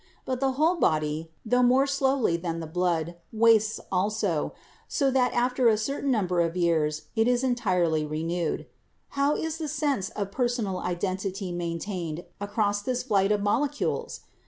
[0.25, 4.51] But the whole body, tho more slowly than the blood, wastes also,
[4.87, 8.65] so that after a certain number of years it is entirely re newed.
[9.09, 14.21] How is the sense of personal identity maintained across this flight of molecules